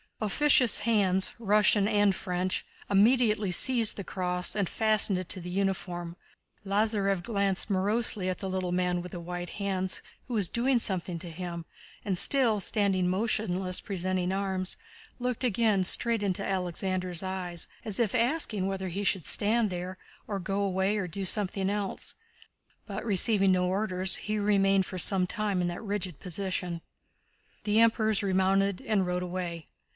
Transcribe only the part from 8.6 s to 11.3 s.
man with white hands who was doing something to